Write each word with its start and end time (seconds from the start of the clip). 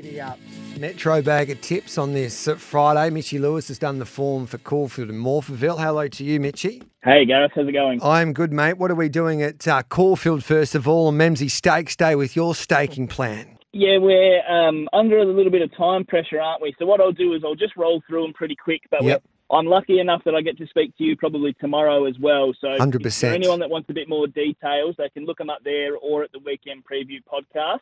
Giddy 0.00 0.20
up. 0.20 0.38
Metro 0.78 1.20
bag 1.22 1.50
of 1.50 1.60
tips 1.60 1.98
on 1.98 2.12
this 2.12 2.46
uh, 2.46 2.54
Friday. 2.54 3.10
Mitchy 3.12 3.40
Lewis 3.40 3.66
has 3.66 3.80
done 3.80 3.98
the 3.98 4.04
form 4.04 4.46
for 4.46 4.56
Caulfield 4.58 5.08
and 5.08 5.18
Morphettville. 5.18 5.76
Hello 5.76 6.06
to 6.06 6.22
you, 6.22 6.38
Mitchy. 6.38 6.84
Hey 7.02 7.24
Gareth, 7.24 7.50
how's 7.56 7.66
it 7.66 7.72
going? 7.72 8.00
I'm 8.00 8.32
good, 8.32 8.52
mate. 8.52 8.78
What 8.78 8.92
are 8.92 8.94
we 8.94 9.08
doing 9.08 9.42
at 9.42 9.66
uh, 9.66 9.82
Caulfield 9.82 10.44
first 10.44 10.76
of 10.76 10.86
all 10.86 11.08
on 11.08 11.18
Memsie 11.18 11.50
Stakes 11.50 11.96
Day 11.96 12.14
with 12.14 12.36
your 12.36 12.54
staking 12.54 13.08
plan? 13.08 13.58
Yeah, 13.72 13.98
we're 13.98 14.40
um, 14.48 14.88
under 14.92 15.18
a 15.18 15.24
little 15.24 15.50
bit 15.50 15.62
of 15.62 15.76
time 15.76 16.04
pressure, 16.04 16.40
aren't 16.40 16.62
we? 16.62 16.72
So 16.78 16.86
what 16.86 17.00
I'll 17.00 17.10
do 17.10 17.34
is 17.34 17.42
I'll 17.44 17.56
just 17.56 17.76
roll 17.76 18.00
through 18.06 18.22
them 18.22 18.34
pretty 18.34 18.54
quick. 18.54 18.82
But 18.92 19.02
Yep. 19.02 19.24
I'm 19.50 19.66
lucky 19.66 19.98
enough 19.98 20.22
that 20.26 20.34
I 20.36 20.42
get 20.42 20.58
to 20.58 20.66
speak 20.68 20.96
to 20.98 21.02
you 21.02 21.16
probably 21.16 21.54
tomorrow 21.54 22.04
as 22.04 22.14
well. 22.20 22.52
So 22.60 22.68
100%. 22.68 23.20
for 23.20 23.26
anyone 23.34 23.58
that 23.58 23.70
wants 23.70 23.90
a 23.90 23.94
bit 23.94 24.08
more 24.08 24.28
details, 24.28 24.94
they 24.96 25.08
can 25.08 25.24
look 25.24 25.38
them 25.38 25.50
up 25.50 25.64
there 25.64 25.96
or 25.96 26.22
at 26.22 26.30
the 26.30 26.38
Weekend 26.38 26.84
Preview 26.84 27.18
podcast. 27.26 27.80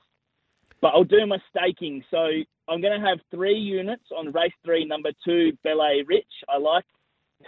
But 0.87 0.95
I'll 0.95 1.03
do 1.03 1.27
my 1.27 1.39
staking. 1.51 2.05
So 2.13 2.29
I'm 2.69 2.81
going 2.81 3.01
to 3.01 3.05
have 3.05 3.19
three 3.33 3.59
units 3.59 4.05
on 4.17 4.31
race 4.33 4.53
three, 4.65 4.85
number 4.85 5.11
two, 5.25 5.51
Belay 5.65 6.05
Rich. 6.07 6.31
I 6.49 6.59
like 6.59 6.85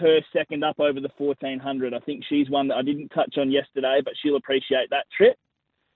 her 0.00 0.18
second 0.36 0.64
up 0.64 0.80
over 0.80 0.98
the 0.98 1.08
1400. 1.16 1.94
I 1.94 2.00
think 2.00 2.24
she's 2.28 2.50
one 2.50 2.66
that 2.66 2.78
I 2.78 2.82
didn't 2.82 3.10
touch 3.10 3.36
on 3.38 3.52
yesterday, 3.52 4.00
but 4.04 4.14
she'll 4.20 4.34
appreciate 4.34 4.90
that 4.90 5.06
trip. 5.16 5.36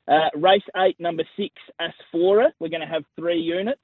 Uh, 0.07 0.29
race 0.37 0.62
eight, 0.77 0.95
number 1.01 1.25
six, 1.37 1.53
Asfoora. 1.81 2.51
We're 2.61 2.69
going 2.69 2.81
to 2.81 2.87
have 2.87 3.03
three 3.19 3.41
units. 3.41 3.81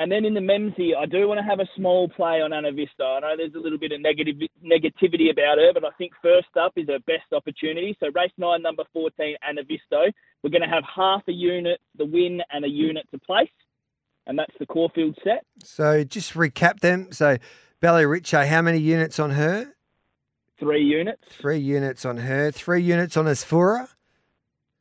And 0.00 0.10
then 0.10 0.24
in 0.24 0.32
the 0.32 0.40
Memsie, 0.40 0.96
I 0.96 1.04
do 1.04 1.28
want 1.28 1.40
to 1.40 1.44
have 1.44 1.60
a 1.60 1.68
small 1.76 2.08
play 2.08 2.40
on 2.40 2.54
Anna 2.54 2.72
Vista. 2.72 3.04
I 3.04 3.20
know 3.20 3.34
there's 3.36 3.54
a 3.54 3.58
little 3.58 3.76
bit 3.76 3.92
of 3.92 4.00
negative 4.00 4.36
negativity 4.64 5.30
about 5.30 5.58
her, 5.58 5.74
but 5.74 5.84
I 5.84 5.90
think 5.98 6.12
first 6.22 6.48
up 6.58 6.72
is 6.76 6.88
her 6.88 7.00
best 7.00 7.34
opportunity. 7.36 7.94
So 8.00 8.06
race 8.14 8.32
nine, 8.38 8.62
number 8.62 8.84
14, 8.94 9.36
Anna 9.46 9.62
Visto. 9.62 10.10
We're 10.42 10.48
going 10.48 10.62
to 10.62 10.68
have 10.68 10.84
half 10.96 11.20
a 11.28 11.32
unit 11.32 11.82
the 11.98 12.06
win 12.06 12.40
and 12.50 12.64
a 12.64 12.68
unit 12.68 13.08
to 13.10 13.18
place. 13.18 13.50
And 14.26 14.38
that's 14.38 14.54
the 14.58 14.64
Caulfield 14.64 15.18
set. 15.22 15.44
So 15.62 16.02
just 16.02 16.32
recap 16.32 16.80
them. 16.80 17.12
So 17.12 17.36
Bella 17.80 18.04
Richo, 18.04 18.46
how 18.46 18.62
many 18.62 18.78
units 18.78 19.18
on 19.18 19.32
her? 19.32 19.70
Three 20.58 20.82
units. 20.82 21.24
Three 21.28 21.58
units 21.58 22.06
on 22.06 22.16
her. 22.16 22.50
Three 22.50 22.80
units 22.80 23.18
on 23.18 23.26
Asfoora. 23.26 23.86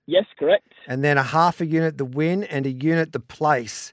Yes, 0.06 0.26
correct. 0.40 0.72
And 0.88 1.04
then 1.04 1.18
a 1.18 1.24
half 1.24 1.60
a 1.60 1.66
unit 1.66 1.98
the 1.98 2.06
win 2.06 2.46
and 2.46 2.66
a 2.66 2.72
unit 2.72 3.12
the 3.12 3.20
place 3.20 3.92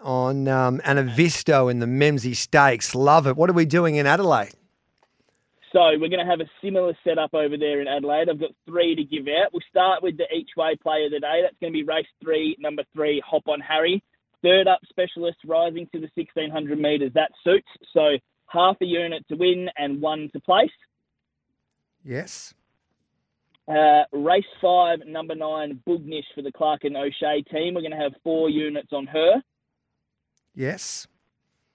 on 0.00 0.48
um, 0.48 0.80
Anavisto 0.80 1.70
in 1.70 1.78
the 1.78 1.86
Memsie 1.86 2.36
Stakes. 2.36 2.94
Love 2.94 3.26
it. 3.26 3.36
What 3.36 3.50
are 3.50 3.54
we 3.54 3.64
doing 3.64 3.96
in 3.96 4.06
Adelaide? 4.06 4.54
So 5.72 5.80
we're 5.98 6.08
going 6.08 6.24
to 6.24 6.30
have 6.30 6.40
a 6.40 6.48
similar 6.62 6.96
setup 7.04 7.34
over 7.34 7.56
there 7.56 7.80
in 7.80 7.88
Adelaide. 7.88 8.30
I've 8.30 8.40
got 8.40 8.52
three 8.64 8.94
to 8.94 9.04
give 9.04 9.26
out. 9.26 9.52
We'll 9.52 9.60
start 9.68 10.02
with 10.02 10.16
the 10.16 10.24
each 10.34 10.50
way 10.56 10.76
player 10.76 11.06
of 11.06 11.10
the 11.10 11.20
day. 11.20 11.40
That's 11.42 11.56
going 11.60 11.72
to 11.72 11.76
be 11.76 11.82
race 11.82 12.06
three, 12.22 12.56
number 12.58 12.82
three, 12.94 13.22
Hop 13.26 13.42
on 13.46 13.60
Harry. 13.60 14.02
Third 14.42 14.68
up, 14.68 14.80
specialist 14.88 15.38
rising 15.44 15.86
to 15.92 16.00
the 16.00 16.08
1600 16.14 16.78
metres. 16.78 17.12
That 17.14 17.30
suits. 17.42 17.68
So 17.92 18.16
half 18.46 18.76
a 18.80 18.86
unit 18.86 19.26
to 19.28 19.36
win 19.36 19.68
and 19.76 20.00
one 20.00 20.30
to 20.32 20.40
place. 20.40 20.70
Yes. 22.04 22.54
Uh, 23.68 24.04
race 24.12 24.44
five, 24.62 25.00
number 25.06 25.34
nine, 25.34 25.80
Bugnish 25.86 26.24
for 26.34 26.42
the 26.42 26.52
Clark 26.52 26.84
and 26.84 26.96
O'Shea 26.96 27.42
team. 27.50 27.74
We're 27.74 27.80
going 27.80 27.90
to 27.90 27.96
have 27.96 28.12
four 28.22 28.48
units 28.48 28.92
on 28.92 29.06
her. 29.08 29.42
Yes. 30.56 31.06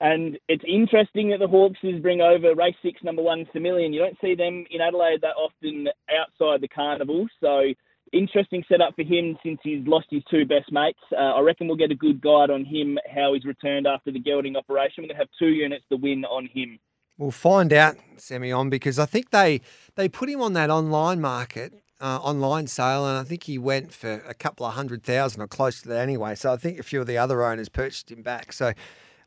And 0.01 0.39
it's 0.49 0.63
interesting 0.67 1.29
that 1.29 1.37
the 1.39 1.47
Hawkses 1.47 2.01
bring 2.01 2.21
over 2.21 2.55
race 2.55 2.75
six, 2.81 3.03
number 3.03 3.21
one, 3.21 3.45
Samillion. 3.55 3.93
You 3.93 3.99
don't 3.99 4.17
see 4.19 4.33
them 4.33 4.65
in 4.71 4.81
Adelaide 4.81 5.21
that 5.21 5.35
often 5.37 5.87
outside 6.19 6.59
the 6.59 6.67
carnival. 6.67 7.27
So 7.39 7.65
interesting 8.11 8.63
setup 8.67 8.95
for 8.95 9.03
him 9.03 9.37
since 9.43 9.59
he's 9.63 9.85
lost 9.87 10.07
his 10.09 10.23
two 10.29 10.45
best 10.45 10.71
mates. 10.71 10.99
Uh, 11.13 11.17
I 11.17 11.41
reckon 11.41 11.67
we'll 11.67 11.77
get 11.77 11.91
a 11.91 11.95
good 11.95 12.19
guide 12.19 12.49
on 12.49 12.65
him, 12.65 12.97
how 13.13 13.35
he's 13.35 13.45
returned 13.45 13.85
after 13.85 14.11
the 14.11 14.19
gelding 14.19 14.55
operation. 14.55 15.03
We're 15.03 15.09
going 15.09 15.17
to 15.17 15.21
have 15.21 15.29
two 15.37 15.49
units 15.49 15.85
to 15.89 15.97
win 15.97 16.25
on 16.25 16.49
him. 16.51 16.79
We'll 17.17 17.29
find 17.29 17.71
out, 17.71 17.97
Semi-on, 18.17 18.71
because 18.71 18.97
I 18.97 19.05
think 19.05 19.29
they 19.29 19.61
they 19.95 20.09
put 20.09 20.29
him 20.29 20.41
on 20.41 20.53
that 20.53 20.71
online 20.71 21.21
market, 21.21 21.73
uh, 22.01 22.17
online 22.17 22.67
sale, 22.67 23.07
and 23.07 23.17
I 23.17 23.23
think 23.23 23.43
he 23.43 23.57
went 23.57 23.93
for 23.93 24.23
a 24.27 24.33
couple 24.33 24.65
of 24.65 24.73
hundred 24.73 25.03
thousand 25.03 25.41
or 25.41 25.47
close 25.47 25.81
to 25.81 25.89
that 25.89 25.99
anyway. 25.99 26.35
So 26.35 26.51
I 26.51 26.57
think 26.57 26.79
a 26.79 26.83
few 26.83 27.01
of 27.01 27.07
the 27.07 27.17
other 27.17 27.43
owners 27.43 27.69
purchased 27.69 28.11
him 28.11 28.21
back. 28.21 28.51
So 28.53 28.73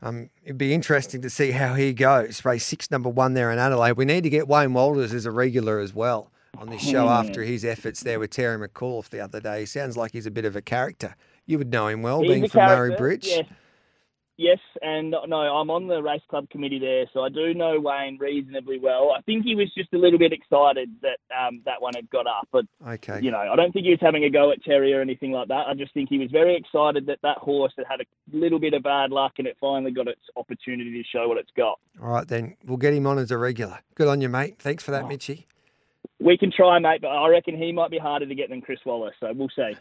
um, 0.03 0.31
it'd 0.45 0.59
be 0.59 0.75
interesting 0.75 1.23
to 1.23 1.31
see 1.31 1.53
how 1.53 1.75
he 1.75 1.93
goes. 1.93 2.45
Race 2.45 2.67
six, 2.67 2.91
number 2.91 3.09
one 3.09 3.35
there 3.35 3.51
in 3.51 3.59
Adelaide. 3.59 3.93
We 3.93 4.05
need 4.05 4.23
to 4.25 4.31
get 4.31 4.49
Wayne 4.49 4.75
Walters 4.75 5.15
as 5.15 5.25
a 5.27 5.31
regular 5.31 5.79
as 5.79 5.95
well 5.95 6.31
on 6.59 6.69
this 6.69 6.83
show 6.83 7.09
after 7.09 7.43
his 7.43 7.65
efforts 7.65 8.03
there 8.03 8.21
with 8.21 8.31
Terry 8.31 8.57
McCullough 8.57 9.09
the 9.09 9.21
other 9.21 9.41
day. 9.41 9.61
He 9.61 9.67
sounds 9.67 9.97
like 9.97 10.13
he's 10.13 10.27
a 10.27 10.31
bit 10.31 10.45
of 10.45 10.55
a 10.55 10.63
character. 10.63 11.17
You 11.47 11.59
would 11.59 11.73
know 11.73 11.89
him 11.89 12.03
well, 12.03 12.21
He's 12.21 12.31
being 12.31 12.49
from 12.49 12.67
Murray 12.67 12.95
Bridge. 12.97 13.27
Yes. 13.27 13.47
Yes, 14.37 14.59
and 14.83 15.13
no, 15.13 15.37
I'm 15.37 15.71
on 15.71 15.87
the 15.87 16.03
race 16.03 16.21
club 16.29 16.51
committee 16.51 16.81
there, 16.81 17.05
so 17.13 17.21
I 17.23 17.29
do 17.29 17.55
know 17.55 17.79
Wayne 17.79 18.19
reasonably 18.19 18.81
well. 18.81 19.13
I 19.17 19.21
think 19.23 19.45
he 19.45 19.55
was 19.55 19.73
just 19.79 19.93
a 19.95 19.97
little 19.97 20.19
bit 20.19 20.33
excited 20.33 20.91
that 21.03 21.19
um, 21.33 21.61
that 21.67 21.81
one 21.81 21.93
had 21.95 22.11
got 22.11 22.27
up, 22.27 22.49
but 22.51 22.65
Okay. 22.85 23.21
you 23.23 23.31
know, 23.31 23.39
I 23.39 23.55
don't 23.55 23.71
think 23.71 23.85
he 23.85 23.91
was 23.93 24.01
having 24.03 24.25
a 24.25 24.31
go 24.31 24.51
at 24.51 24.61
Terry 24.65 24.93
or 24.93 25.01
anything 25.01 25.31
like 25.31 25.47
that. 25.49 25.69
I 25.69 25.75
just 25.75 25.95
think 25.95 26.09
he 26.09 26.19
was 26.19 26.33
very 26.33 26.57
excited 26.57 27.07
that 27.07 27.21
that 27.23 27.39
horse 27.39 27.73
had 27.77 27.87
had 27.89 28.01
a 28.01 28.05
little 28.33 28.59
bit 28.59 28.75
of 28.75 28.83
bad 28.83 29.13
luck 29.13 29.35
and 29.39 29.47
it 29.47 29.57
finally 29.61 29.93
got 29.93 30.09
its 30.09 30.23
opportunity 30.37 31.01
to 31.01 31.09
show 31.09 31.29
what 31.29 31.39
it's 31.39 31.53
got. 31.57 31.79
All 32.03 32.09
right, 32.11 32.27
then 32.27 32.57
we'll 32.65 32.77
get 32.77 32.93
him 32.93 33.07
on 33.07 33.19
as 33.19 33.31
a 33.31 33.39
regular. 33.39 33.79
Good 33.95 34.09
on 34.09 34.21
you, 34.21 34.29
mate. 34.29 34.57
Thanks 34.59 34.83
for 34.83 34.91
Oh. 34.93 34.99
that, 34.99 35.07
Mitchy. 35.09 35.47
We 36.19 36.37
can 36.37 36.51
try, 36.51 36.77
mate, 36.81 37.03
but 37.03 37.09
I 37.09 37.29
reckon 37.29 37.57
he 37.57 37.71
might 37.71 37.93
be 37.93 37.99
harder 37.99 38.27
to 38.27 38.35
get 38.35 38.49
than 38.51 38.63
Chris 38.63 38.81
Wallace, 38.85 39.15
so 39.21 39.33
we'll 39.33 39.49
see. 39.55 39.77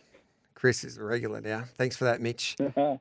Chris 0.53 0.83
is 0.83 0.97
a 0.99 1.03
regular 1.03 1.41
now. 1.41 1.63
Thanks 1.75 1.97
for 1.97 2.03
that, 2.05 2.21
Mitch. 2.21 2.55